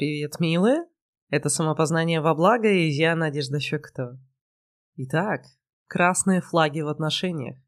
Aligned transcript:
Привет, 0.00 0.40
милые! 0.40 0.86
Это 1.28 1.50
самопознание 1.50 2.22
во 2.22 2.34
благо, 2.34 2.72
и 2.72 2.88
я 2.88 3.14
Надежда 3.14 3.60
Щекотова. 3.60 4.18
Итак, 4.96 5.42
красные 5.88 6.40
флаги 6.40 6.80
в 6.80 6.88
отношениях. 6.88 7.58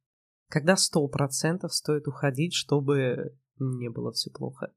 Когда 0.49 0.76
сто 0.76 1.06
процентов 1.08 1.74
стоит 1.74 2.08
уходить, 2.08 2.54
чтобы 2.54 3.37
не 3.58 3.90
было 3.90 4.13
все 4.13 4.31
плохо. 4.31 4.72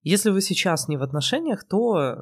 Если 0.00 0.30
вы 0.30 0.40
сейчас 0.40 0.88
не 0.88 0.96
в 0.96 1.02
отношениях, 1.02 1.68
то 1.68 1.98
э, 1.98 2.14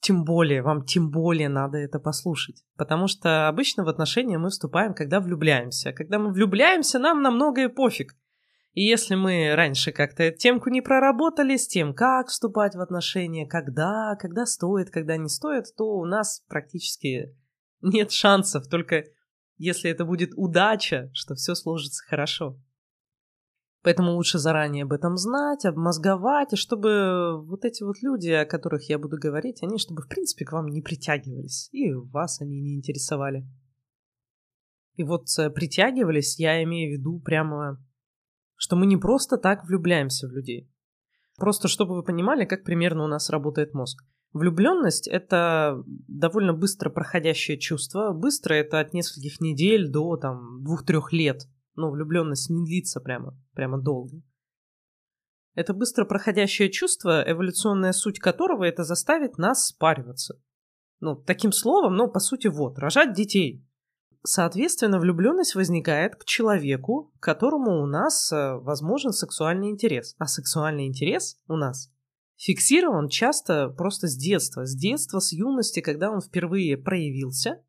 тем 0.00 0.24
более, 0.24 0.60
вам 0.60 0.84
тем 0.84 1.10
более 1.10 1.48
надо 1.48 1.78
это 1.78 1.98
послушать. 1.98 2.66
Потому 2.76 3.06
что 3.06 3.48
обычно 3.48 3.82
в 3.82 3.88
отношения 3.88 4.36
мы 4.36 4.50
вступаем, 4.50 4.92
когда 4.92 5.20
влюбляемся. 5.20 5.94
Когда 5.94 6.18
мы 6.18 6.34
влюбляемся, 6.34 6.98
нам 6.98 7.22
на 7.22 7.30
многое 7.30 7.70
пофиг– 7.70 8.14
и 8.78 8.82
если 8.82 9.16
мы 9.16 9.56
раньше 9.56 9.90
как-то 9.90 10.30
темку 10.30 10.70
не 10.70 10.82
проработали 10.82 11.56
с 11.56 11.66
тем, 11.66 11.92
как 11.92 12.28
вступать 12.28 12.76
в 12.76 12.80
отношения, 12.80 13.44
когда, 13.44 14.14
когда 14.20 14.46
стоит, 14.46 14.90
когда 14.90 15.16
не 15.16 15.28
стоит, 15.28 15.64
то 15.76 15.96
у 15.96 16.04
нас 16.04 16.44
практически 16.46 17.36
нет 17.82 18.12
шансов, 18.12 18.68
только 18.68 19.06
если 19.56 19.90
это 19.90 20.04
будет 20.04 20.30
удача, 20.36 21.10
что 21.12 21.34
все 21.34 21.56
сложится 21.56 22.04
хорошо. 22.06 22.56
Поэтому 23.82 24.12
лучше 24.12 24.38
заранее 24.38 24.84
об 24.84 24.92
этом 24.92 25.16
знать, 25.16 25.64
обмозговать, 25.64 26.52
и 26.52 26.56
чтобы 26.56 27.44
вот 27.48 27.64
эти 27.64 27.82
вот 27.82 27.96
люди, 28.00 28.30
о 28.30 28.46
которых 28.46 28.88
я 28.88 29.00
буду 29.00 29.18
говорить, 29.18 29.60
они 29.60 29.78
чтобы 29.78 30.02
в 30.02 30.08
принципе 30.08 30.44
к 30.44 30.52
вам 30.52 30.68
не 30.68 30.82
притягивались, 30.82 31.68
и 31.72 31.92
вас 31.92 32.40
они 32.40 32.60
не 32.60 32.76
интересовали. 32.76 33.44
И 34.94 35.02
вот 35.02 35.26
э, 35.36 35.50
притягивались, 35.50 36.38
я 36.38 36.62
имею 36.62 36.90
в 36.90 37.00
виду 37.00 37.18
прямо 37.18 37.84
что 38.58 38.76
мы 38.76 38.84
не 38.86 38.98
просто 38.98 39.38
так 39.38 39.64
влюбляемся 39.64 40.28
в 40.28 40.32
людей. 40.32 40.68
Просто 41.36 41.68
чтобы 41.68 41.94
вы 41.94 42.02
понимали, 42.02 42.44
как 42.44 42.64
примерно 42.64 43.04
у 43.04 43.06
нас 43.06 43.30
работает 43.30 43.72
мозг. 43.72 44.04
Влюбленность— 44.32 45.08
это 45.08 45.82
довольно 45.86 46.52
быстро 46.52 46.90
проходящее 46.90 47.58
чувство. 47.58 48.12
Быстро— 48.12 48.54
это 48.54 48.80
от 48.80 48.92
нескольких 48.92 49.40
недель 49.40 49.88
до 49.88 50.16
там 50.16 50.62
двух-трех 50.62 51.12
лет. 51.12 51.46
Но 51.76 51.90
влюбленность 51.90 52.50
не 52.50 52.64
длится 52.64 53.00
прямо, 53.00 53.38
прямо 53.54 53.80
долго. 53.80 54.20
Это 55.54 55.72
быстро 55.72 56.04
проходящее 56.04 56.70
чувство, 56.70 57.24
эволюционная 57.26 57.92
суть 57.92 58.18
которого— 58.18 58.64
это 58.64 58.82
заставить 58.82 59.38
нас 59.38 59.68
спариваться. 59.68 60.40
Ну, 61.00 61.14
таким 61.14 61.52
словом, 61.52 61.94
ну, 61.94 62.10
по 62.10 62.18
сути, 62.18 62.48
вот, 62.48 62.78
рожать 62.78 63.14
детей. 63.14 63.64
Соответственно, 64.30 65.00
влюбленность 65.00 65.54
возникает 65.54 66.14
к 66.16 66.26
человеку, 66.26 67.14
к 67.18 67.22
которому 67.22 67.82
у 67.82 67.86
нас 67.86 68.30
э, 68.30 68.56
возможен 68.56 69.12
сексуальный 69.12 69.70
интерес. 69.70 70.14
А 70.18 70.26
сексуальный 70.26 70.86
интерес 70.86 71.40
у 71.48 71.56
нас 71.56 71.90
фиксирован 72.36 73.08
часто 73.08 73.70
просто 73.70 74.06
с 74.06 74.14
детства. 74.14 74.66
С 74.66 74.76
детства, 74.76 75.20
с 75.20 75.32
юности, 75.32 75.80
когда 75.80 76.10
он 76.10 76.20
впервые 76.20 76.76
проявился. 76.76 77.64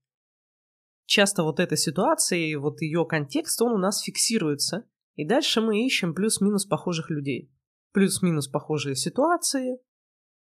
Часто 1.05 1.43
вот 1.43 1.61
эта 1.61 1.77
ситуация 1.77 2.39
и 2.39 2.55
вот 2.57 2.81
ее 2.81 3.05
контекст, 3.05 3.61
он 3.61 3.71
у 3.71 3.77
нас 3.77 4.01
фиксируется. 4.01 4.83
И 5.15 5.25
дальше 5.25 5.61
мы 5.61 5.85
ищем 5.85 6.13
плюс-минус 6.13 6.65
похожих 6.65 7.09
людей. 7.09 7.49
Плюс-минус 7.93 8.49
похожие 8.49 8.97
ситуации. 8.97 9.77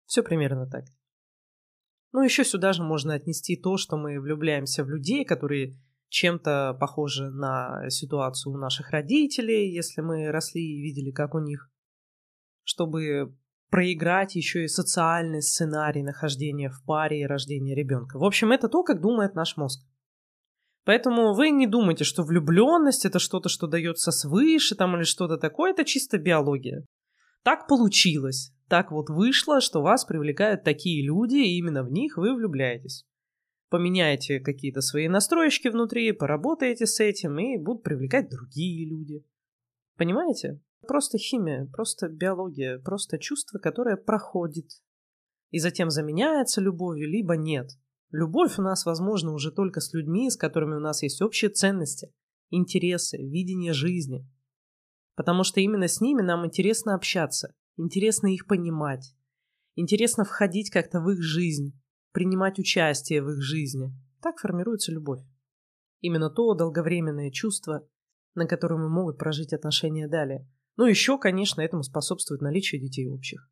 Все 0.06 0.24
примерно 0.24 0.69
так. 0.69 0.86
Ну, 2.11 2.24
еще 2.24 2.44
сюда 2.44 2.72
же 2.72 2.83
можно 2.83 3.14
отнести 3.14 3.55
то, 3.55 3.77
что 3.77 3.96
мы 3.96 4.19
влюбляемся 4.19 4.83
в 4.83 4.91
людей, 4.91 5.24
которые 5.24 5.78
чем-то 6.09 6.77
похоже 6.81 7.31
на 7.31 7.89
ситуацию 7.91 8.53
у 8.53 8.56
наших 8.56 8.91
родителей, 8.91 9.70
если 9.70 10.01
мы 10.01 10.31
росли 10.31 10.62
и 10.62 10.81
видели, 10.81 11.11
как 11.11 11.34
у 11.34 11.39
них, 11.39 11.70
чтобы 12.64 13.34
проиграть 13.70 14.34
еще 14.34 14.64
и 14.64 14.69
социальный 14.69 15.42
сценарий 15.42 16.02
нахождения 16.02 16.70
в 16.70 16.83
паре 16.85 17.20
и 17.20 17.27
рождения 17.27 17.74
ребенка. 17.74 18.18
В 18.18 18.24
общем, 18.24 18.52
это 18.52 18.68
то, 18.68 18.83
как 18.83 19.01
думает 19.01 19.35
наш 19.35 19.57
мозг. 19.57 19.86
Поэтому 20.85 21.35
вы 21.35 21.51
не 21.51 21.67
думайте, 21.67 22.05
что 22.05 22.23
влюбленность 22.23 23.05
это 23.05 23.18
что-то, 23.18 23.51
что 23.51 23.67
дается 23.67 24.11
свыше 24.11 24.74
там 24.74 24.97
или 24.97 25.05
что-то 25.05 25.36
такое, 25.36 25.73
это 25.73 25.85
чисто 25.85 26.17
биология. 26.17 26.86
Так 27.42 27.68
получилось, 27.68 28.55
так 28.68 28.91
вот 28.91 29.11
вышло, 29.11 29.61
что 29.61 29.83
вас 29.83 30.07
привлекают 30.07 30.64
такие 30.64 31.07
люди, 31.07 31.36
и 31.36 31.58
именно 31.58 31.83
в 31.85 31.92
них 31.92 32.17
вы 32.17 32.35
влюбляетесь 32.35 33.05
поменяете 33.70 34.40
какие-то 34.40 34.80
свои 34.80 35.08
настроечки 35.08 35.68
внутри, 35.68 36.12
поработаете 36.12 36.86
с 36.86 37.01
этим, 37.01 37.39
и 37.39 37.58
будут 37.58 37.83
привлекать 37.83 38.30
другие 38.30 38.89
люди. 38.89 39.24
Понимаете? 39.96 40.61
Просто 40.86 41.18
химия, 41.18 41.67
просто 41.67 42.08
биология, 42.08 42.79
просто 42.79 43.18
чувство, 43.18 43.58
которое 43.58 43.96
проходит. 43.96 44.70
И 45.51 45.58
затем 45.58 45.90
заменяется 45.90 46.61
любовью, 46.61 47.08
либо 47.08 47.36
нет. 47.36 47.70
Любовь 48.11 48.58
у 48.58 48.62
нас 48.62 48.86
возможна 48.86 49.33
уже 49.33 49.51
только 49.51 49.80
с 49.80 49.92
людьми, 49.92 50.30
с 50.30 50.36
которыми 50.36 50.77
у 50.77 50.80
нас 50.80 51.02
есть 51.02 51.20
общие 51.20 51.50
ценности, 51.50 52.12
интересы, 52.50 53.18
видение 53.18 53.73
жизни. 53.73 54.27
Потому 55.14 55.42
что 55.42 55.61
именно 55.61 55.89
с 55.89 56.00
ними 56.00 56.23
нам 56.23 56.46
интересно 56.46 56.95
общаться, 56.95 57.55
интересно 57.77 58.33
их 58.33 58.46
понимать, 58.46 59.14
интересно 59.74 60.24
входить 60.24 60.70
как-то 60.70 61.00
в 61.00 61.11
их 61.11 61.23
жизнь, 61.23 61.79
принимать 62.13 62.58
участие 62.58 63.23
в 63.23 63.30
их 63.30 63.42
жизни. 63.42 63.92
Так 64.20 64.39
формируется 64.39 64.92
любовь. 64.92 65.20
Именно 66.01 66.30
то 66.30 66.55
долговременное 66.55 67.30
чувство, 67.30 67.89
на 68.35 68.46
котором 68.46 68.83
мы 68.83 68.89
могут 68.89 69.19
прожить 69.19 69.52
отношения 69.52 70.08
далее. 70.08 70.48
Ну, 70.77 70.86
еще, 70.86 71.18
конечно, 71.18 71.61
этому 71.61 71.83
способствует 71.83 72.41
наличие 72.41 72.80
детей 72.80 73.08
общих. 73.08 73.51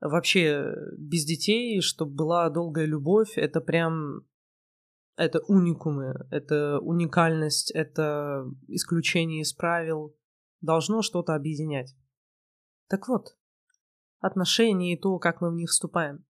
Вообще, 0.00 0.74
без 0.98 1.24
детей, 1.24 1.80
чтобы 1.80 2.14
была 2.14 2.50
долгая 2.50 2.86
любовь, 2.86 3.36
это 3.36 3.60
прям... 3.60 4.26
Это 5.16 5.40
уникумы, 5.48 6.14
это 6.30 6.78
уникальность, 6.78 7.70
это 7.72 8.46
исключение 8.68 9.42
из 9.42 9.52
правил. 9.52 10.16
Должно 10.62 11.02
что-то 11.02 11.34
объединять. 11.34 11.94
Так 12.88 13.06
вот, 13.06 13.36
отношения 14.20 14.94
и 14.94 14.98
то, 14.98 15.18
как 15.18 15.42
мы 15.42 15.50
в 15.50 15.56
них 15.56 15.68
вступаем. 15.68 16.24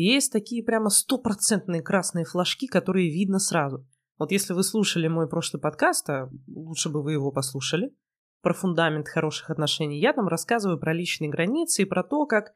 Есть 0.00 0.30
такие 0.30 0.62
прямо 0.62 0.90
стопроцентные 0.90 1.82
красные 1.82 2.24
флажки, 2.24 2.68
которые 2.68 3.10
видно 3.10 3.40
сразу. 3.40 3.84
Вот 4.16 4.30
если 4.30 4.52
вы 4.52 4.62
слушали 4.62 5.08
мой 5.08 5.28
прошлый 5.28 5.60
подкаст, 5.60 6.08
а 6.08 6.30
лучше 6.46 6.88
бы 6.88 7.02
вы 7.02 7.14
его 7.14 7.32
послушали, 7.32 7.92
про 8.40 8.54
фундамент 8.54 9.08
хороших 9.08 9.50
отношений, 9.50 10.00
я 10.00 10.12
там 10.12 10.28
рассказываю 10.28 10.78
про 10.78 10.94
личные 10.94 11.30
границы 11.30 11.82
и 11.82 11.84
про 11.84 12.04
то, 12.04 12.26
как 12.26 12.54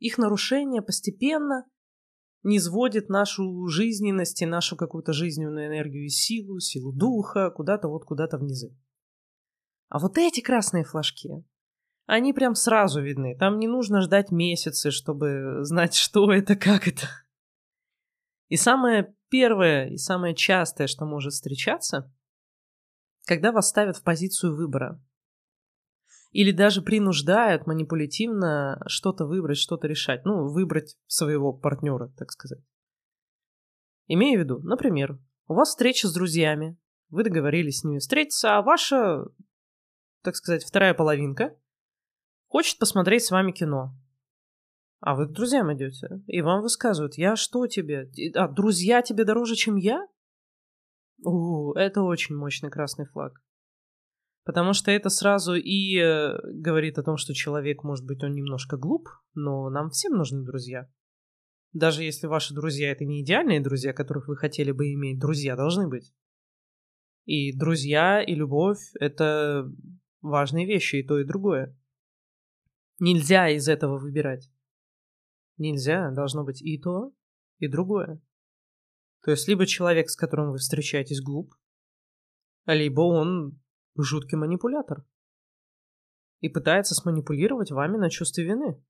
их 0.00 0.18
нарушение 0.18 0.82
постепенно 0.82 1.66
не 2.42 2.58
сводит 2.58 3.08
нашу 3.10 3.68
жизненность 3.68 4.42
и 4.42 4.46
нашу 4.46 4.74
какую-то 4.76 5.12
жизненную 5.12 5.68
энергию 5.68 6.06
и 6.06 6.08
силу, 6.08 6.58
силу 6.58 6.92
духа 6.92 7.50
куда-то 7.50 7.86
вот 7.86 8.04
куда-то 8.04 8.38
внизу. 8.38 8.76
А 9.88 10.00
вот 10.00 10.18
эти 10.18 10.40
красные 10.40 10.82
флажки, 10.82 11.30
они 12.06 12.32
прям 12.32 12.54
сразу 12.54 13.02
видны. 13.02 13.36
Там 13.36 13.58
не 13.58 13.66
нужно 13.66 14.00
ждать 14.00 14.30
месяцы, 14.30 14.90
чтобы 14.90 15.64
знать, 15.64 15.94
что 15.96 16.32
это, 16.32 16.56
как 16.56 16.88
это. 16.88 17.08
И 18.48 18.56
самое 18.56 19.14
первое 19.28 19.88
и 19.88 19.96
самое 19.96 20.34
частое, 20.34 20.86
что 20.86 21.04
может 21.04 21.32
встречаться, 21.32 22.12
когда 23.26 23.50
вас 23.50 23.68
ставят 23.68 23.96
в 23.96 24.04
позицию 24.04 24.56
выбора. 24.56 25.02
Или 26.30 26.52
даже 26.52 26.82
принуждают 26.82 27.66
манипулятивно 27.66 28.82
что-то 28.86 29.26
выбрать, 29.26 29.58
что-то 29.58 29.88
решать. 29.88 30.24
Ну, 30.24 30.52
выбрать 30.52 30.96
своего 31.06 31.52
партнера, 31.52 32.12
так 32.16 32.30
сказать. 32.30 32.60
Имею 34.06 34.40
в 34.40 34.44
виду, 34.44 34.58
например, 34.60 35.18
у 35.48 35.54
вас 35.54 35.70
встреча 35.70 36.06
с 36.06 36.12
друзьями, 36.12 36.78
вы 37.08 37.24
договорились 37.24 37.80
с 37.80 37.84
ними 37.84 37.98
встретиться, 37.98 38.56
а 38.56 38.62
ваша, 38.62 39.24
так 40.22 40.36
сказать, 40.36 40.64
вторая 40.64 40.94
половинка 40.94 41.56
Хочет 42.48 42.78
посмотреть 42.78 43.24
с 43.24 43.30
вами 43.30 43.52
кино. 43.52 43.94
А 45.00 45.14
вы 45.14 45.28
к 45.28 45.32
друзьям 45.32 45.72
идете, 45.74 46.08
и 46.26 46.40
вам 46.40 46.62
высказывают, 46.62 47.18
я 47.18 47.36
что 47.36 47.66
тебе? 47.66 48.10
А 48.34 48.48
друзья 48.48 49.02
тебе 49.02 49.24
дороже, 49.24 49.54
чем 49.54 49.76
я? 49.76 50.06
О, 51.22 51.74
это 51.74 52.02
очень 52.02 52.34
мощный 52.34 52.70
красный 52.70 53.06
флаг. 53.06 53.40
Потому 54.44 54.72
что 54.72 54.90
это 54.90 55.10
сразу 55.10 55.54
и 55.54 55.98
э, 55.98 56.38
говорит 56.52 56.98
о 56.98 57.02
том, 57.02 57.16
что 57.16 57.34
человек, 57.34 57.82
может 57.82 58.06
быть, 58.06 58.22
он 58.22 58.32
немножко 58.32 58.76
глуп, 58.76 59.08
но 59.34 59.68
нам 59.70 59.90
всем 59.90 60.12
нужны 60.12 60.44
друзья. 60.44 60.88
Даже 61.72 62.04
если 62.04 62.26
ваши 62.26 62.54
друзья 62.54 62.92
это 62.92 63.04
не 63.04 63.22
идеальные 63.22 63.60
друзья, 63.60 63.92
которых 63.92 64.28
вы 64.28 64.36
хотели 64.36 64.70
бы 64.70 64.92
иметь, 64.92 65.18
друзья 65.18 65.56
должны 65.56 65.88
быть. 65.88 66.14
И 67.24 67.56
друзья, 67.56 68.22
и 68.22 68.34
любовь— 68.34 68.78
это 69.00 69.68
важные 70.22 70.64
вещи, 70.64 70.96
и 70.96 71.06
то, 71.06 71.18
и 71.18 71.24
другое. 71.24 71.76
Нельзя 72.98 73.48
из 73.50 73.68
этого 73.68 73.98
выбирать. 73.98 74.50
Нельзя, 75.58 76.10
должно 76.10 76.44
быть 76.44 76.62
и 76.62 76.78
то, 76.78 77.12
и 77.58 77.68
другое. 77.68 78.20
То 79.22 79.30
есть 79.30 79.48
либо 79.48 79.66
человек, 79.66 80.08
с 80.08 80.16
которым 80.16 80.52
вы 80.52 80.58
встречаетесь, 80.58 81.20
глуп, 81.20 81.54
либо 82.66 83.00
он 83.02 83.60
жуткий 83.96 84.36
манипулятор 84.36 85.04
и 86.40 86.48
пытается 86.48 86.94
сманипулировать 86.94 87.70
вами 87.70 87.96
на 87.96 88.10
чувстве 88.10 88.44
вины. 88.44 88.82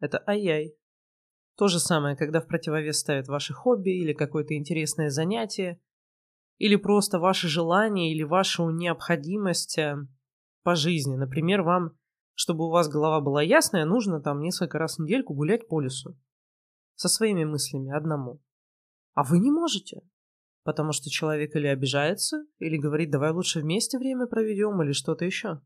Это 0.00 0.22
ай-яй. 0.26 0.76
То 1.56 1.68
же 1.68 1.78
самое, 1.78 2.16
когда 2.16 2.40
в 2.40 2.48
противовес 2.48 2.98
ставят 2.98 3.28
ваши 3.28 3.52
хобби 3.52 3.90
или 3.90 4.12
какое-то 4.12 4.54
интересное 4.56 5.10
занятие, 5.10 5.80
или 6.58 6.76
просто 6.76 7.18
ваши 7.18 7.48
желания 7.48 8.12
или 8.12 8.22
вашу 8.22 8.70
необходимость 8.70 9.78
э, 9.78 9.96
по 10.62 10.74
жизни. 10.74 11.16
Например, 11.16 11.62
вам, 11.62 11.96
чтобы 12.34 12.66
у 12.66 12.70
вас 12.70 12.88
голова 12.88 13.20
была 13.20 13.42
ясная, 13.42 13.84
нужно 13.84 14.20
там 14.20 14.40
несколько 14.40 14.78
раз 14.78 14.96
в 14.96 15.02
недельку 15.02 15.34
гулять 15.34 15.68
по 15.68 15.80
лесу 15.80 16.18
со 16.94 17.08
своими 17.08 17.44
мыслями 17.44 17.90
одному. 17.90 18.40
А 19.14 19.24
вы 19.24 19.38
не 19.38 19.50
можете, 19.50 20.02
потому 20.64 20.92
что 20.92 21.10
человек 21.10 21.54
или 21.56 21.66
обижается, 21.66 22.44
или 22.58 22.76
говорит, 22.76 23.10
давай 23.10 23.32
лучше 23.32 23.60
вместе 23.60 23.98
время 23.98 24.26
проведем, 24.26 24.80
или 24.82 24.92
что-то 24.92 25.24
еще. 25.24 25.60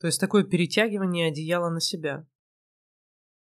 То 0.00 0.06
есть 0.06 0.20
такое 0.20 0.44
перетягивание 0.44 1.28
одеяла 1.28 1.70
на 1.70 1.80
себя. 1.80 2.26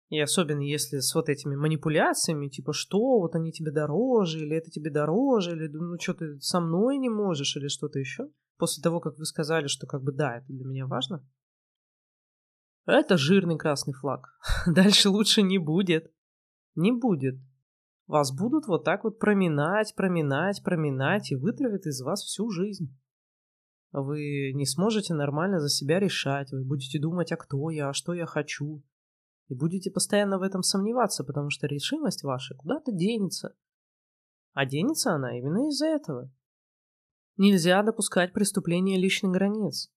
И 0.09 0.21
особенно 0.21 0.63
если 0.63 1.01
с 1.01 1.13
вот 1.17 1.29
этими 1.29 1.57
манипуляциями, 1.57 2.49
типа, 2.49 2.73
что, 2.73 3.19
вот 3.19 3.35
они 3.35 3.51
тебе 3.51 3.73
дороже, 3.73 4.39
или 4.45 4.57
это 4.57 4.71
тебе 4.71 4.91
дороже, 4.91 5.57
или 5.57 5.69
ну 5.69 5.99
что 6.01 6.15
ты 6.15 6.41
со 6.41 6.61
мной 6.61 6.99
не 6.99 7.09
можешь, 7.09 7.57
или 7.57 7.67
что-то 7.67 7.99
еще. 7.99 8.29
После 8.57 8.83
того, 8.83 9.01
как 9.01 9.19
вы 9.19 9.25
сказали, 9.25 9.67
что 9.67 9.87
как 9.87 10.03
бы 10.03 10.13
да, 10.13 10.39
это 10.39 10.47
для 10.49 10.65
меня 10.65 10.87
важно. 10.87 11.27
Это 12.87 13.17
жирный 13.17 13.59
красный 13.59 13.93
флаг. 13.93 14.39
Дальше 14.67 15.11
лучше 15.11 15.43
не 15.43 15.59
будет. 15.59 16.13
Не 16.77 16.93
будет. 16.93 17.35
Вас 18.07 18.33
будут 18.33 18.69
вот 18.69 18.85
так 18.85 19.03
вот 19.03 19.19
проминать, 19.19 19.95
проминать, 19.97 20.63
проминать 20.63 21.33
и 21.33 21.37
вытравят 21.37 21.87
из 21.87 22.01
вас 22.01 22.23
всю 22.23 22.49
жизнь. 22.51 22.97
Вы 23.91 24.53
не 24.55 24.67
сможете 24.67 25.15
нормально 25.15 25.59
за 25.59 25.69
себя 25.69 25.99
решать, 25.99 26.53
вы 26.53 26.65
будете 26.65 27.01
думать, 27.01 27.33
а 27.33 27.37
кто 27.37 27.71
я, 27.71 27.89
а 27.89 27.93
что 27.93 28.15
я 28.15 28.27
хочу. 28.27 28.85
И 29.49 29.55
будете 29.55 29.91
постоянно 29.91 30.39
в 30.39 30.43
этом 30.43 30.63
сомневаться, 30.63 31.25
потому 31.25 31.51
что 31.51 31.67
решимость 31.67 32.23
ваша 32.23 32.55
куда-то 32.55 32.93
денется. 32.93 33.57
А 34.53 34.65
денется 34.65 35.13
она 35.13 35.37
именно 35.37 35.69
из-за 35.69 35.87
этого. 35.87 36.31
Нельзя 37.37 37.83
допускать 37.83 38.33
преступления 38.33 38.99
личных 38.99 39.33
границ. 39.33 39.93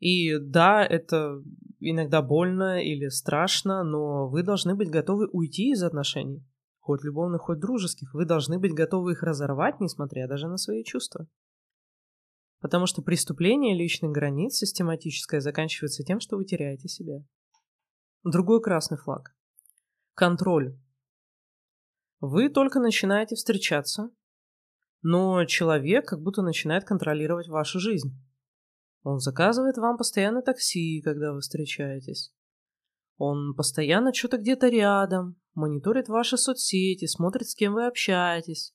И 0.00 0.38
да, 0.38 0.84
это 0.84 1.42
иногда 1.78 2.22
больно 2.22 2.82
или 2.82 3.08
страшно, 3.08 3.84
но 3.84 4.28
вы 4.28 4.42
должны 4.42 4.74
быть 4.74 4.90
готовы 4.90 5.28
уйти 5.28 5.70
из 5.70 5.82
отношений. 5.82 6.44
Хоть 6.80 7.04
любовных, 7.04 7.42
хоть 7.42 7.60
дружеских. 7.60 8.12
Вы 8.14 8.24
должны 8.24 8.58
быть 8.58 8.72
готовы 8.72 9.12
их 9.12 9.22
разорвать, 9.22 9.78
несмотря 9.78 10.26
даже 10.26 10.48
на 10.48 10.56
свои 10.56 10.82
чувства. 10.82 11.28
Потому 12.60 12.86
что 12.86 13.02
преступление 13.02 13.76
личных 13.76 14.10
границ 14.10 14.54
систематическое 14.54 15.40
заканчивается 15.40 16.02
тем, 16.02 16.18
что 16.20 16.36
вы 16.36 16.46
теряете 16.46 16.88
себя. 16.88 17.22
Другой 18.24 18.60
красный 18.62 18.98
флаг. 18.98 19.34
Контроль. 20.14 20.78
Вы 22.20 22.48
только 22.48 22.80
начинаете 22.80 23.34
встречаться, 23.34 24.10
но 25.02 25.44
человек 25.44 26.06
как 26.06 26.20
будто 26.20 26.42
начинает 26.42 26.84
контролировать 26.84 27.48
вашу 27.48 27.80
жизнь. 27.80 28.14
Он 29.02 29.18
заказывает 29.18 29.78
вам 29.78 29.96
постоянно 29.96 30.42
такси, 30.42 31.00
когда 31.02 31.32
вы 31.32 31.40
встречаетесь. 31.40 32.32
Он 33.16 33.54
постоянно 33.54 34.12
что-то 34.14 34.38
где-то 34.38 34.68
рядом, 34.68 35.36
мониторит 35.54 36.08
ваши 36.08 36.36
соцсети, 36.36 37.06
смотрит, 37.06 37.48
с 37.48 37.54
кем 37.54 37.74
вы 37.74 37.86
общаетесь. 37.86 38.74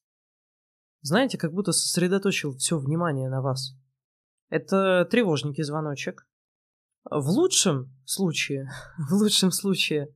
Знаете, 1.01 1.37
как 1.37 1.53
будто 1.53 1.71
сосредоточил 1.71 2.55
все 2.55 2.77
внимание 2.77 3.29
на 3.29 3.41
вас. 3.41 3.75
Это 4.49 5.07
тревожненький 5.09 5.63
звоночек. 5.63 6.27
В 7.03 7.29
лучшем 7.29 7.95
случае, 8.05 8.69
в 9.09 9.13
лучшем 9.13 9.51
случае, 9.51 10.15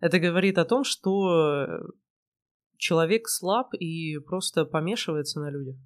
это 0.00 0.18
говорит 0.18 0.58
о 0.58 0.64
том, 0.64 0.84
что 0.84 1.66
человек 2.76 3.28
слаб 3.28 3.74
и 3.74 4.18
просто 4.18 4.64
помешивается 4.64 5.40
на 5.40 5.50
людях. 5.50 5.76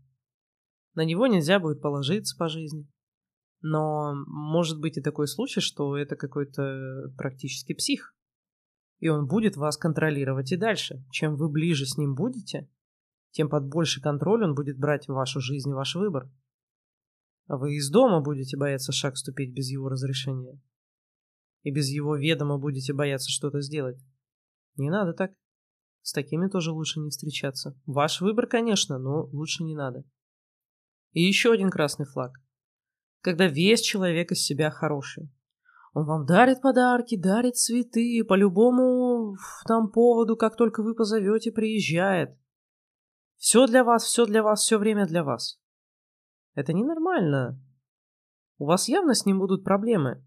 На 0.94 1.04
него 1.04 1.26
нельзя 1.26 1.58
будет 1.58 1.80
положиться 1.80 2.36
по 2.36 2.48
жизни. 2.48 2.88
Но 3.62 4.14
может 4.26 4.80
быть 4.80 4.96
и 4.96 5.02
такой 5.02 5.28
случай, 5.28 5.60
что 5.60 5.96
это 5.96 6.16
какой-то 6.16 7.12
практически 7.16 7.74
псих. 7.74 8.14
И 8.98 9.08
он 9.08 9.26
будет 9.26 9.56
вас 9.56 9.76
контролировать 9.76 10.52
и 10.52 10.56
дальше. 10.56 11.04
Чем 11.10 11.36
вы 11.36 11.48
ближе 11.48 11.86
с 11.86 11.96
ним 11.96 12.14
будете, 12.14 12.68
тем 13.32 13.48
под 13.48 13.66
больше 13.68 14.00
контроль 14.00 14.44
он 14.44 14.54
будет 14.54 14.78
брать 14.78 15.08
в 15.08 15.12
вашу 15.12 15.40
жизнь 15.40 15.70
и 15.70 15.74
ваш 15.74 15.94
выбор. 15.94 16.30
А 17.46 17.56
вы 17.56 17.74
из 17.74 17.90
дома 17.90 18.20
будете 18.20 18.56
бояться 18.56 18.92
шаг 18.92 19.16
ступить 19.16 19.52
без 19.52 19.70
его 19.70 19.88
разрешения. 19.88 20.60
И 21.62 21.70
без 21.70 21.88
его 21.88 22.16
ведома 22.16 22.58
будете 22.58 22.92
бояться 22.94 23.30
что-то 23.30 23.60
сделать. 23.60 23.98
Не 24.76 24.90
надо 24.90 25.12
так. 25.12 25.32
С 26.02 26.12
такими 26.12 26.48
тоже 26.48 26.72
лучше 26.72 27.00
не 27.00 27.10
встречаться. 27.10 27.78
Ваш 27.84 28.20
выбор, 28.22 28.46
конечно, 28.46 28.98
но 28.98 29.26
лучше 29.26 29.64
не 29.64 29.74
надо. 29.74 30.04
И 31.12 31.22
еще 31.22 31.52
один 31.52 31.70
красный 31.70 32.06
флаг– 32.06 32.32
когда 33.20 33.46
весь 33.46 33.80
человек 33.80 34.32
из 34.32 34.44
себя 34.44 34.70
хороший. 34.70 35.30
Он 35.92 36.06
вам 36.06 36.24
дарит 36.24 36.60
подарки, 36.60 37.16
дарит 37.16 37.56
цветы, 37.56 38.24
по 38.24 38.34
любому 38.34 39.36
там 39.66 39.90
поводу, 39.90 40.36
как 40.36 40.56
только 40.56 40.82
вы 40.82 40.94
позовете, 40.94 41.50
приезжает. 41.50 42.36
Все 43.36 43.66
для 43.66 43.82
вас, 43.82 44.04
все 44.04 44.26
для 44.26 44.42
вас, 44.42 44.60
все 44.60 44.78
время 44.78 45.06
для 45.06 45.24
вас. 45.24 45.60
Это 46.54 46.72
ненормально. 46.72 47.60
У 48.58 48.66
вас 48.66 48.88
явно 48.88 49.14
с 49.14 49.26
ним 49.26 49.38
будут 49.38 49.64
проблемы. 49.64 50.24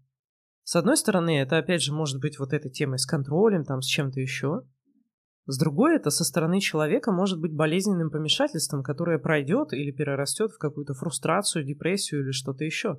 С 0.64 0.76
одной 0.76 0.96
стороны, 0.96 1.38
это 1.38 1.58
опять 1.58 1.82
же 1.82 1.92
может 1.92 2.20
быть 2.20 2.38
вот 2.38 2.52
этой 2.52 2.70
темой 2.70 2.98
с 2.98 3.06
контролем, 3.06 3.64
там, 3.64 3.80
с 3.80 3.86
чем-то 3.86 4.20
еще. 4.20 4.62
С 5.46 5.58
другой, 5.58 5.96
это 5.96 6.10
со 6.10 6.24
стороны 6.24 6.60
человека 6.60 7.12
может 7.12 7.38
быть 7.38 7.52
болезненным 7.52 8.10
помешательством, 8.10 8.82
которое 8.82 9.18
пройдет 9.18 9.72
или 9.74 9.90
перерастет 9.90 10.52
в 10.52 10.58
какую-то 10.58 10.94
фрустрацию, 10.94 11.64
депрессию 11.64 12.22
или 12.22 12.30
что-то 12.30 12.64
еще. 12.64 12.98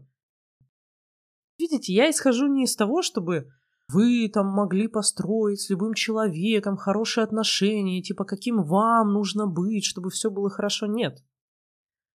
Видите, 1.58 1.94
я 1.94 2.10
исхожу 2.10 2.48
не 2.48 2.66
из 2.66 2.76
того, 2.76 3.02
чтобы 3.02 3.48
вы 3.88 4.30
там 4.30 4.48
могли 4.48 4.88
построить 4.88 5.62
с 5.62 5.70
любым 5.70 5.94
человеком 5.94 6.76
хорошие 6.76 7.24
отношения, 7.24 8.02
типа 8.02 8.26
каким 8.26 8.64
вам 8.64 9.14
нужно 9.14 9.48
быть, 9.48 9.86
чтобы 9.86 10.10
все 10.10 10.30
было 10.30 10.50
хорошо. 10.50 10.86
Нет. 10.86 11.24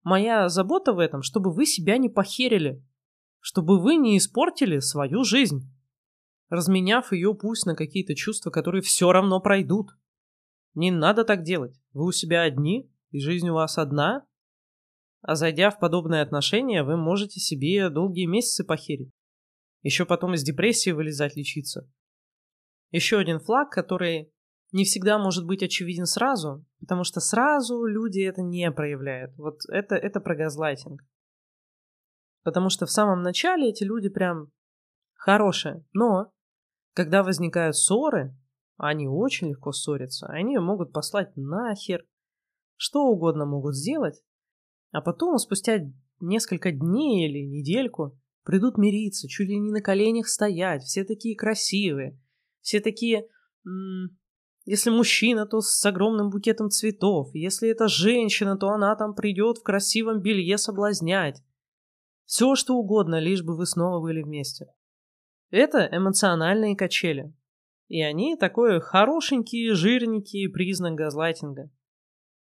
Моя 0.03 0.49
забота 0.49 0.93
в 0.93 0.99
этом, 0.99 1.23
чтобы 1.23 1.53
вы 1.53 1.67
себя 1.67 1.99
не 1.99 2.09
похерили, 2.09 2.85
чтобы 3.41 3.81
вы 3.81 3.97
не 3.97 4.17
испортили 4.19 4.79
свою 4.79 5.25
жизнь, 5.25 5.69
разменяв 6.49 7.13
ее 7.13 7.35
пусть 7.35 7.67
на 7.67 7.75
какие-то 7.75 8.15
чувства, 8.15 8.51
которые 8.51 8.83
все 8.83 9.13
равно 9.13 9.41
пройдут. 9.41 9.91
Не 10.77 10.91
надо 10.91 11.25
так 11.25 11.43
делать. 11.43 11.75
Вы 11.95 12.07
у 12.07 12.13
себя 12.13 12.43
одни, 12.43 12.93
и 13.11 13.19
жизнь 13.19 13.49
у 13.49 13.55
вас 13.55 13.79
одна. 13.79 14.27
А 15.23 15.35
зайдя 15.35 15.71
в 15.71 15.81
подобные 15.81 16.21
отношения, 16.21 16.85
вы 16.85 16.99
можете 16.99 17.41
себе 17.41 17.89
долгие 17.89 18.27
месяцы 18.27 18.63
похерить. 18.63 19.11
Еще 19.83 20.05
потом 20.05 20.35
из 20.35 20.43
депрессии 20.43 20.91
вылезать 20.91 21.35
лечиться. 21.35 21.91
Еще 22.91 23.19
один 23.19 23.41
флаг, 23.41 23.71
который 23.71 24.31
не 24.71 24.85
всегда 24.85 25.19
может 25.19 25.47
быть 25.47 25.63
очевиден 25.63 26.05
сразу, 26.05 26.67
потому 26.79 27.05
что 27.05 27.21
сразу 27.21 27.87
люди 27.87 28.21
это 28.21 28.43
не 28.43 28.71
проявляют. 28.71 29.35
Вот 29.39 29.61
это, 29.71 29.95
это 29.95 30.21
про 30.21 30.37
газлайтинг. 30.37 31.03
Потому 32.43 32.69
что 32.69 32.85
в 32.85 32.91
самом 32.91 33.23
начале 33.23 33.71
эти 33.71 33.83
люди 33.83 34.11
прям 34.11 34.53
хорошие. 35.15 35.87
Но 35.95 36.33
когда 36.93 37.23
возникают 37.23 37.77
ссоры, 37.77 38.37
они 38.77 39.09
очень 39.09 39.49
легко 39.49 39.73
ссорятся. 39.73 40.27
Они 40.27 40.59
могут 40.59 40.93
послать 40.93 41.37
нахер. 41.37 42.05
Что 42.77 43.05
угодно 43.05 43.47
могут 43.47 43.75
сделать. 43.75 44.23
А 44.93 45.01
потом, 45.01 45.39
спустя 45.39 45.79
несколько 46.21 46.73
дней 46.73 47.29
или 47.29 47.47
недельку, 47.47 48.19
придут 48.45 48.77
мириться, 48.77 49.29
чуть 49.29 49.49
ли 49.49 49.59
не 49.59 49.71
на 49.71 49.81
коленях 49.81 50.29
стоять. 50.29 50.83
Все 50.83 51.05
такие 51.05 51.37
красивые. 51.37 52.21
Все 52.61 52.81
такие... 52.81 53.27
Если 54.69 54.91
мужчина, 54.91 55.47
то 55.47 55.61
с 55.61 55.85
огромным 55.87 56.29
букетом 56.29 56.71
цветов. 56.71 57.31
Если 57.35 57.69
это 57.69 57.89
женщина, 57.89 58.59
то 58.59 58.69
она 58.69 58.95
там 58.97 59.15
придет 59.15 59.59
в 59.59 59.63
красивом 59.63 60.21
белье 60.21 60.59
соблазнять. 60.59 61.41
Все, 62.25 62.57
что 62.57 62.75
угодно, 62.75 63.21
лишь 63.21 63.45
бы 63.45 63.57
вы 63.57 63.65
снова 63.65 64.01
были 64.01 64.23
вместе. 64.23 64.67
Это 65.51 65.89
эмоциональные 65.93 66.77
качели. 66.77 67.33
И 67.89 68.03
они 68.03 68.37
такой 68.37 68.81
хорошенький, 68.81 69.71
жирненький 69.71 70.49
признак 70.49 70.95
газлайтинга. 70.95 71.71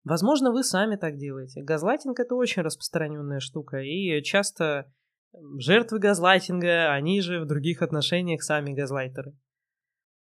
Возможно, 0.05 0.53
вы 0.53 0.63
сами 0.63 0.97
так 0.97 1.17
делаете. 1.17 1.63
Газлайтинг 1.63 2.21
это 2.21 2.35
очень 2.35 2.63
распространенная 2.63 3.41
штука, 3.41 3.79
и 3.79 4.23
часто 4.23 4.93
жертвы 5.59 5.99
газлайтинга, 5.99 6.93
они 6.93 7.21
же 7.21 7.41
в 7.41 7.47
других 7.47 7.83
отношениях 7.83 8.43
сами 8.43 8.75
газлайтеры. 8.75 9.37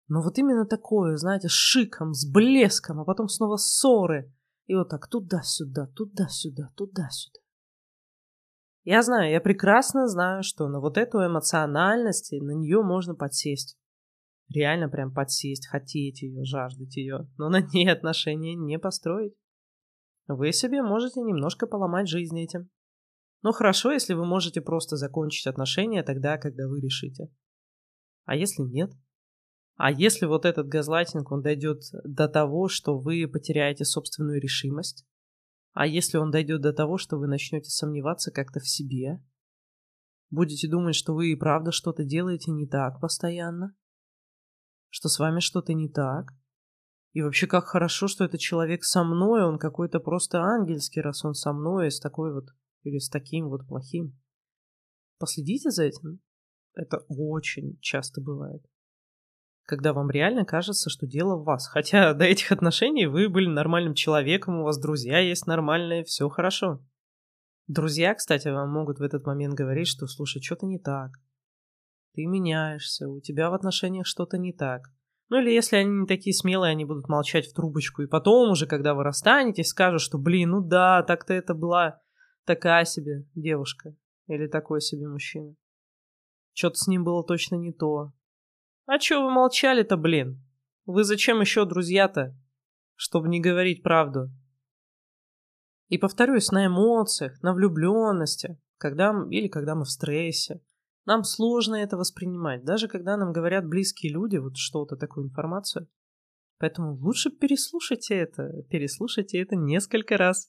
Но 0.08 0.22
вот 0.22 0.38
именно 0.38 0.66
такое, 0.66 1.16
знаете, 1.16 1.48
с 1.48 1.52
шиком, 1.52 2.14
с 2.14 2.30
блеском, 2.30 3.00
а 3.00 3.04
потом 3.04 3.28
снова 3.28 3.56
ссоры. 3.56 4.32
И 4.66 4.74
вот 4.74 4.88
так 4.88 5.08
туда-сюда, 5.08 5.86
туда-сюда, 5.88 6.70
туда-сюда. 6.76 7.40
Я 8.84 9.02
знаю, 9.02 9.30
я 9.30 9.40
прекрасно 9.40 10.08
знаю, 10.08 10.42
что 10.42 10.68
на 10.68 10.80
вот 10.80 10.96
эту 10.96 11.18
эмоциональность, 11.18 12.32
на 12.32 12.52
нее 12.52 12.82
можно 12.82 13.14
подсесть. 13.14 13.78
Реально 14.52 14.88
прям 14.88 15.12
подсесть, 15.12 15.66
хотеть 15.66 16.22
ее, 16.22 16.44
жаждать 16.44 16.96
ее, 16.96 17.28
но 17.38 17.48
на 17.48 17.60
ней 17.60 17.90
отношения 17.90 18.54
не 18.54 18.78
построить. 18.78 19.34
Вы 20.28 20.52
себе 20.52 20.82
можете 20.82 21.20
немножко 21.20 21.66
поломать 21.66 22.08
жизнь 22.08 22.38
этим. 22.38 22.70
Но 23.42 23.52
хорошо, 23.52 23.90
если 23.90 24.14
вы 24.14 24.24
можете 24.24 24.60
просто 24.60 24.96
закончить 24.96 25.46
отношения 25.46 26.02
тогда, 26.02 26.38
когда 26.38 26.68
вы 26.68 26.80
решите. 26.80 27.28
А 28.24 28.36
если 28.36 28.62
нет? 28.62 28.92
А 29.76 29.90
если 29.90 30.26
вот 30.26 30.44
этот 30.44 30.68
газлайтинг, 30.68 31.32
он 31.32 31.42
дойдет 31.42 31.82
до 32.04 32.28
того, 32.28 32.68
что 32.68 32.98
вы 32.98 33.26
потеряете 33.26 33.84
собственную 33.84 34.40
решимость? 34.40 35.04
А 35.72 35.86
если 35.86 36.18
он 36.18 36.30
дойдет 36.30 36.60
до 36.60 36.72
того, 36.72 36.98
что 36.98 37.16
вы 37.16 37.26
начнете 37.26 37.70
сомневаться 37.70 38.30
как-то 38.30 38.60
в 38.60 38.68
себе? 38.68 39.20
Будете 40.30 40.68
думать, 40.68 40.94
что 40.94 41.14
вы 41.14 41.32
и 41.32 41.36
правда 41.36 41.72
что-то 41.72 42.04
делаете 42.04 42.52
не 42.52 42.66
так 42.66 43.00
постоянно? 43.00 43.74
Что 44.94 45.08
с 45.08 45.18
вами 45.18 45.40
что-то 45.40 45.72
не 45.72 45.88
так? 45.88 46.34
И 47.14 47.22
вообще 47.22 47.46
как 47.46 47.64
хорошо, 47.64 48.08
что 48.08 48.24
этот 48.24 48.40
человек 48.40 48.84
со 48.84 49.02
мной, 49.02 49.42
он 49.42 49.58
какой-то 49.58 50.00
просто 50.00 50.42
ангельский, 50.42 51.00
раз 51.00 51.24
он 51.24 51.32
со 51.32 51.54
мной, 51.54 51.90
с 51.90 51.98
такой 51.98 52.34
вот, 52.34 52.50
или 52.82 52.98
с 52.98 53.08
таким 53.08 53.48
вот 53.48 53.66
плохим. 53.66 54.20
Последите 55.18 55.70
за 55.70 55.84
этим. 55.84 56.20
Это 56.74 56.98
очень 57.08 57.78
часто 57.80 58.20
бывает. 58.20 58.62
Когда 59.64 59.94
вам 59.94 60.10
реально 60.10 60.44
кажется, 60.44 60.90
что 60.90 61.06
дело 61.06 61.36
в 61.36 61.44
вас. 61.44 61.68
Хотя 61.68 62.12
до 62.12 62.24
этих 62.24 62.52
отношений 62.52 63.06
вы 63.06 63.30
были 63.30 63.46
нормальным 63.46 63.94
человеком, 63.94 64.60
у 64.60 64.64
вас 64.64 64.78
друзья 64.78 65.20
есть 65.20 65.46
нормальные, 65.46 66.04
все 66.04 66.28
хорошо. 66.28 66.84
Друзья, 67.66 68.14
кстати, 68.14 68.48
вам 68.48 68.70
могут 68.70 68.98
в 68.98 69.02
этот 69.02 69.24
момент 69.24 69.54
говорить, 69.54 69.88
что 69.88 70.06
слушай, 70.06 70.42
что-то 70.42 70.66
не 70.66 70.78
так. 70.78 71.12
Ты 72.14 72.26
меняешься, 72.26 73.08
у 73.08 73.20
тебя 73.20 73.50
в 73.50 73.54
отношениях 73.54 74.06
что-то 74.06 74.38
не 74.38 74.52
так. 74.52 74.90
Ну 75.28 75.40
или 75.40 75.50
если 75.50 75.76
они 75.76 76.00
не 76.00 76.06
такие 76.06 76.34
смелые, 76.34 76.72
они 76.72 76.84
будут 76.84 77.08
молчать 77.08 77.46
в 77.46 77.54
трубочку. 77.54 78.02
И 78.02 78.06
потом 78.06 78.50
уже, 78.50 78.66
когда 78.66 78.92
вы 78.94 79.02
расстанетесь, 79.02 79.68
скажут, 79.68 80.02
что, 80.02 80.18
блин, 80.18 80.50
ну 80.50 80.60
да, 80.60 81.02
так-то 81.02 81.32
это 81.32 81.54
была 81.54 82.00
такая 82.44 82.84
себе 82.84 83.26
девушка. 83.34 83.96
Или 84.26 84.46
такой 84.46 84.82
себе 84.82 85.08
мужчина. 85.08 85.54
Что-то 86.52 86.76
с 86.76 86.86
ним 86.86 87.04
было 87.04 87.24
точно 87.24 87.56
не 87.56 87.72
то. 87.72 88.12
А 88.86 88.98
чё 88.98 89.22
вы 89.22 89.30
молчали-то, 89.30 89.96
блин? 89.96 90.44
Вы 90.84 91.04
зачем 91.04 91.40
еще 91.40 91.64
друзья-то? 91.64 92.36
Чтобы 92.94 93.28
не 93.28 93.40
говорить 93.40 93.82
правду. 93.82 94.30
И 95.88 95.98
повторюсь, 95.98 96.50
на 96.50 96.66
эмоциях, 96.66 97.42
на 97.42 97.54
влюбленности, 97.54 98.60
когда, 98.76 99.14
или 99.30 99.48
когда 99.48 99.74
мы 99.74 99.84
в 99.84 99.90
стрессе, 99.90 100.60
нам 101.04 101.24
сложно 101.24 101.76
это 101.76 101.96
воспринимать, 101.96 102.64
даже 102.64 102.88
когда 102.88 103.16
нам 103.16 103.32
говорят 103.32 103.66
близкие 103.66 104.12
люди 104.12 104.36
вот 104.36 104.56
что-то, 104.56 104.96
такую 104.96 105.26
информацию. 105.26 105.88
Поэтому 106.58 106.94
лучше 106.94 107.30
переслушайте 107.30 108.14
это, 108.14 108.62
переслушайте 108.70 109.38
это 109.40 109.56
несколько 109.56 110.16
раз. 110.16 110.48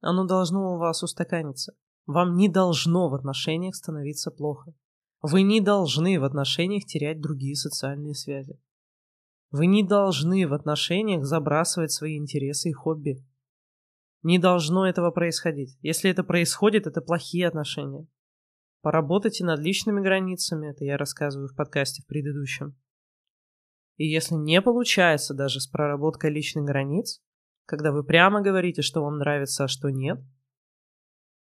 Оно 0.00 0.24
должно 0.24 0.74
у 0.74 0.78
вас 0.78 1.02
устаканиться. 1.02 1.74
Вам 2.06 2.36
не 2.36 2.48
должно 2.48 3.10
в 3.10 3.14
отношениях 3.14 3.74
становиться 3.74 4.30
плохо. 4.30 4.74
Вы 5.20 5.42
не 5.42 5.60
должны 5.60 6.18
в 6.18 6.24
отношениях 6.24 6.86
терять 6.86 7.20
другие 7.20 7.54
социальные 7.54 8.14
связи. 8.14 8.58
Вы 9.50 9.66
не 9.66 9.86
должны 9.86 10.46
в 10.48 10.54
отношениях 10.54 11.24
забрасывать 11.24 11.92
свои 11.92 12.16
интересы 12.16 12.70
и 12.70 12.72
хобби. 12.72 13.22
Не 14.22 14.38
должно 14.38 14.86
этого 14.86 15.10
происходить. 15.10 15.76
Если 15.82 16.10
это 16.10 16.24
происходит, 16.24 16.86
это 16.86 17.02
плохие 17.02 17.46
отношения. 17.46 18.06
Поработайте 18.82 19.44
над 19.44 19.60
личными 19.60 20.00
границами, 20.00 20.70
это 20.70 20.84
я 20.84 20.96
рассказываю 20.96 21.48
в 21.48 21.54
подкасте 21.54 22.02
в 22.02 22.06
предыдущем. 22.06 22.76
И 23.96 24.06
если 24.06 24.34
не 24.34 24.62
получается 24.62 25.34
даже 25.34 25.60
с 25.60 25.66
проработкой 25.66 26.30
личных 26.30 26.64
границ, 26.64 27.22
когда 27.66 27.92
вы 27.92 28.04
прямо 28.04 28.40
говорите, 28.40 28.80
что 28.80 29.02
вам 29.02 29.18
нравится, 29.18 29.64
а 29.64 29.68
что 29.68 29.90
нет, 29.90 30.18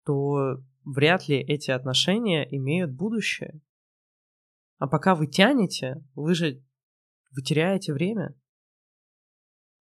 то 0.05 0.61
вряд 0.85 1.29
ли 1.29 1.37
эти 1.37 1.71
отношения 1.71 2.43
имеют 2.57 2.91
будущее. 2.91 3.61
А 4.79 4.89
пока 4.89 5.15
вы 5.15 5.29
тянете, 5.29 6.03
вы 6.15 6.35
же 6.35 6.65
вы 7.31 7.43
теряете 7.43 7.93
время. 7.93 8.35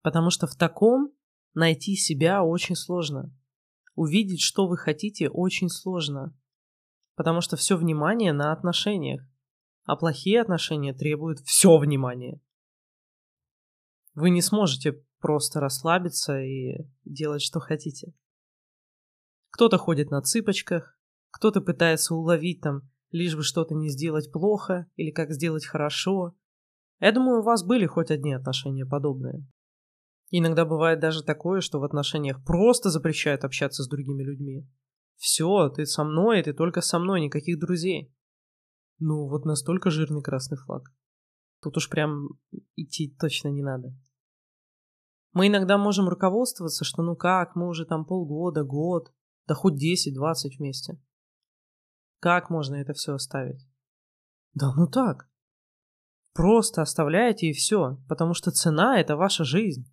Потому 0.03 0.29
что 0.29 0.47
в 0.47 0.55
таком 0.55 1.15
найти 1.55 1.97
себя 1.97 2.45
очень 2.45 2.77
сложно. 2.77 3.35
Увидеть, 3.95 4.43
что 4.43 4.69
вы 4.69 4.77
хотите, 4.77 5.31
очень 5.31 5.71
сложно 5.71 6.37
потому 7.19 7.41
что 7.41 7.57
все 7.57 7.77
внимание 7.77 8.33
на 8.33 8.53
отношениях, 8.53 9.29
а 9.83 9.97
плохие 9.97 10.41
отношения 10.41 10.95
требуют 10.95 11.41
все 11.41 11.77
внимание. 11.77 12.41
Вы 14.15 14.31
не 14.31 14.41
сможете 14.41 15.05
просто 15.19 15.59
расслабиться 15.59 16.41
и 16.41 16.89
делать, 17.05 17.43
что 17.43 17.59
хотите. 17.59 18.15
Кто-то 19.51 19.79
ходит 19.79 20.13
на 20.13 20.23
цыпочках, 20.23 20.97
кто-то 21.31 21.61
пытается 21.61 22.15
уловить 22.15 22.61
там, 22.61 22.83
лишь 23.11 23.35
бы 23.35 23.43
что-то 23.43 23.75
не 23.75 23.89
сделать 23.89 24.31
плохо 24.31 24.87
или 24.95 25.11
как 25.11 25.33
сделать 25.33 25.67
хорошо. 25.67 26.37
Я 27.01 27.11
думаю, 27.11 27.41
у 27.41 27.45
вас 27.45 27.65
были 27.65 27.87
хоть 27.87 28.13
одни 28.13 28.33
отношения 28.33 28.87
подобные. 28.87 29.45
Иногда 30.31 30.65
бывает 30.65 31.01
даже 31.01 31.25
такое, 31.25 31.63
что 31.63 31.81
в 31.81 31.85
отношениях 31.85 32.45
просто 32.45 32.91
запрещают 32.91 33.43
общаться 33.43 33.83
с 33.83 33.89
другими 33.89 34.23
людьми. 34.23 34.69
Все, 35.19 35.69
ты 35.69 35.85
со 35.85 36.05
мной, 36.05 36.43
ты 36.43 36.55
только 36.55 36.81
со 36.81 36.99
мной, 36.99 37.21
никаких 37.21 37.59
друзей. 37.59 38.15
Ну, 39.01 39.29
вот 39.29 39.45
настолько 39.45 39.91
жирный 39.91 40.23
красный 40.23 40.57
флаг. 40.57 40.85
Тут 41.61 41.77
уж 41.77 41.91
прям 41.91 42.29
идти 42.77 43.15
точно 43.19 43.49
не 43.49 43.63
надо. 43.63 43.93
Мы 45.33 45.49
иногда 45.49 45.77
можем 45.77 46.09
руководствоваться, 46.09 46.85
что 46.85 47.03
ну 47.03 47.17
как, 47.17 47.57
мы 47.57 47.69
уже 47.69 47.85
там 47.85 48.07
полгода, 48.07 48.65
год, 48.65 49.13
да 49.47 49.55
хоть 49.55 49.75
10-20 49.75 50.57
вместе. 50.59 51.01
Как 52.21 52.49
можно 52.49 52.77
это 52.77 52.93
все 52.93 53.15
оставить? 53.15 53.69
Да 54.55 54.73
ну 54.75 54.87
так. 54.87 55.29
Просто 56.33 56.83
оставляете 56.83 57.49
и 57.49 57.53
все, 57.53 57.99
потому 58.09 58.35
что 58.35 58.53
цена— 58.53 59.01
это 59.01 59.17
ваша 59.17 59.45
жизнь. 59.45 59.93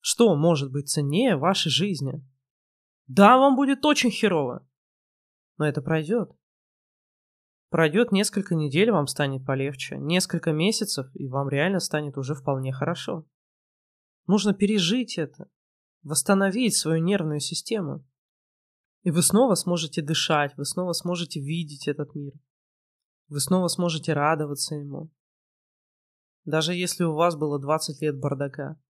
Что 0.00 0.34
может 0.36 0.72
быть 0.72 0.88
ценнее 0.88 1.36
вашей 1.36 1.70
жизни? 1.70 2.26
Да, 3.06 3.38
вам 3.38 3.54
будет 3.56 3.84
очень 3.84 4.10
херово. 4.10 4.66
Но 5.58 5.66
это 5.66 5.80
пройдет. 5.80 6.32
Пройдет 7.68 8.12
несколько 8.12 8.54
недель, 8.54 8.90
вам 8.90 9.06
станет 9.06 9.44
полегче. 9.44 9.96
Несколько 9.98 10.52
месяцев, 10.52 11.08
и 11.14 11.28
вам 11.28 11.48
реально 11.48 11.80
станет 11.80 12.16
уже 12.16 12.34
вполне 12.34 12.72
хорошо. 12.72 13.26
Нужно 14.26 14.54
пережить 14.54 15.18
это. 15.18 15.48
Восстановить 16.02 16.76
свою 16.76 17.02
нервную 17.02 17.40
систему. 17.40 18.04
И 19.02 19.10
вы 19.10 19.22
снова 19.22 19.54
сможете 19.54 20.02
дышать, 20.02 20.56
вы 20.56 20.64
снова 20.64 20.92
сможете 20.92 21.40
видеть 21.40 21.86
этот 21.86 22.14
мир. 22.14 22.32
Вы 23.28 23.40
снова 23.40 23.68
сможете 23.68 24.12
радоваться 24.14 24.74
ему. 24.74 25.12
Даже 26.44 26.74
если 26.74 27.04
у 27.04 27.14
вас 27.14 27.36
было 27.36 27.60
20 27.60 28.00
лет 28.02 28.18
бардака. 28.18 28.80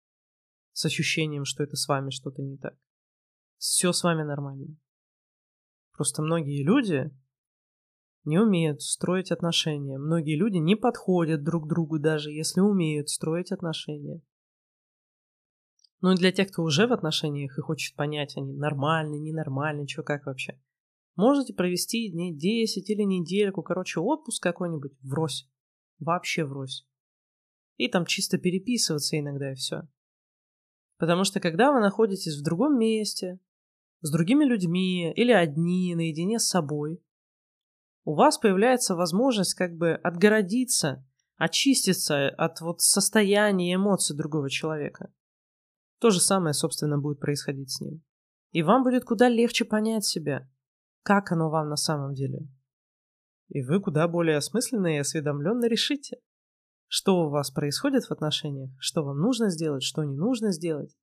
С 0.73 0.85
ощущением, 0.85 1.45
что 1.45 1.63
это 1.63 1.77
с 1.77 1.89
вами 1.89 2.11
что-то 2.11 2.43
не 2.43 2.59
так 2.59 2.77
все 3.59 3.93
с 3.93 4.03
вами 4.03 4.23
нормально. 4.23 4.77
Просто 5.93 6.23
многие 6.23 6.63
люди 6.63 7.11
не 8.25 8.39
умеют 8.39 8.83
строить 8.83 9.31
отношения. 9.31 9.99
Многие 9.99 10.37
люди 10.37 10.57
не 10.57 10.75
подходят 10.75 11.43
друг 11.43 11.69
другу, 11.69 11.99
даже 11.99 12.31
если 12.31 12.61
умеют 12.61 13.09
строить 13.09 13.53
отношения. 13.53 14.21
Ну 16.01 16.13
и 16.13 16.17
для 16.17 16.33
тех, 16.33 16.51
кто 16.51 16.63
уже 16.63 16.87
в 16.87 16.93
отношениях 16.93 17.57
и 17.57 17.63
хочет 17.63 17.97
понять, 17.97 18.37
они 18.37 18.53
нормальные, 18.53 19.21
ненормальные, 19.21 19.87
что 19.87 20.03
как 20.03 20.27
вообще. 20.27 20.61
Можете 21.15 21.55
провести 21.55 22.11
дней 22.11 22.35
10 22.37 22.91
или 22.91 23.03
недельку, 23.03 23.63
короче, 23.63 24.01
отпуск 24.01 24.43
какой-нибудь 24.43 24.93
врозь. 25.03 25.49
Вообще 25.99 26.45
врозь. 26.45 26.87
И 27.77 27.89
там 27.89 28.05
чисто 28.05 28.37
переписываться 28.37 29.19
иногда 29.19 29.53
и 29.53 29.55
все. 29.55 29.89
Потому 30.99 31.25
что 31.25 31.41
когда 31.41 31.73
вы 31.73 31.81
находитесь 31.81 32.39
в 32.39 32.45
другом 32.45 32.79
месте, 32.79 33.39
с 34.01 34.11
другими 34.11 34.45
людьми 34.45 35.13
или 35.13 35.33
одни, 35.33 35.95
наедине 35.95 36.39
с 36.39 36.49
собой, 36.49 37.03
у 38.05 38.15
вас 38.15 38.39
появляется 38.39 38.95
возможность 38.95 39.55
как 39.55 39.77
бы 39.77 39.95
отгородиться, 39.95 41.05
очиститься 41.37 42.29
от 42.29 42.61
вот 42.61 42.81
состояния 42.81 43.75
эмоций 43.75 44.17
другого 44.17 44.49
человека. 44.49 45.13
То 45.99 46.11
же 46.11 46.21
самое, 46.21 46.55
собственно, 46.55 46.99
будет 46.99 47.21
происходить 47.21 47.71
с 47.71 47.81
ним. 47.81 48.03
И 48.53 48.63
вам 48.63 48.85
будет 48.85 49.05
куда 49.05 49.29
легче 49.29 49.65
понять 49.65 50.05
себя, 50.05 50.49
как 51.03 51.33
оно 51.33 51.51
вам 51.51 51.69
на 51.69 51.77
самом 51.77 52.15
деле. 52.15 52.47
И 53.49 53.63
вы 53.63 53.81
куда 53.81 54.09
более 54.09 54.37
осмысленно 54.37 54.95
и 54.95 54.99
осведомленно 54.99 55.67
решите, 55.67 56.19
что 56.89 57.25
у 57.25 57.31
вас 57.31 57.51
происходит 57.51 58.05
в 58.05 58.13
отношениях, 58.13 58.71
что 58.79 59.05
вам 59.05 59.19
нужно 59.19 59.51
сделать, 59.51 59.83
что 59.83 60.05
не 60.05 60.17
нужно 60.17 60.53
сделать, 60.53 60.97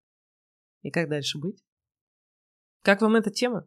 и 0.82 0.92
как 0.92 1.10
дальше 1.10 1.38
быть. 1.38 1.64
Как 2.84 3.02
вам 3.02 3.16
эта 3.16 3.32
тема? 3.32 3.66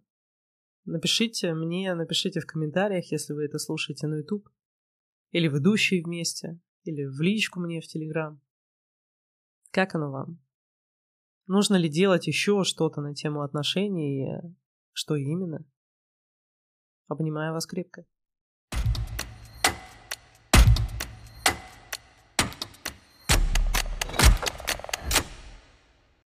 Напишите 0.85 1.55
мне, 1.55 1.95
напишите 1.95 2.41
в 2.41 2.47
комментариях, 2.47 3.11
если 3.11 3.33
вы 3.33 3.47
это 3.47 3.59
слушаете 3.59 4.07
на 4.07 4.17
YouTube. 4.17 4.47
Или 5.31 5.49
ведущие 5.49 6.03
вместе. 6.03 6.61
или 6.85 7.05
в 7.05 7.21
личку 7.21 7.59
мне 7.59 7.81
в 7.81 7.87
Телеграм. 7.87 8.41
Как 9.73 9.95
оно 9.95 10.13
вам? 10.13 10.39
Нужно 11.47 11.77
ли 11.77 11.89
делать 11.89 12.27
еще 12.27 12.63
что-то 12.63 13.01
на 13.01 13.15
тему 13.15 13.41
отношений? 13.41 14.29
Что 14.93 15.17
именно? 15.17 15.65
Обнимаю 17.09 17.55
вас 17.55 17.67
крепко. 17.67 18.05